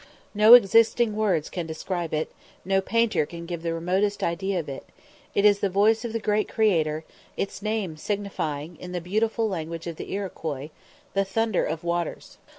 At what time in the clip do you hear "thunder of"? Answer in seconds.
11.23-11.83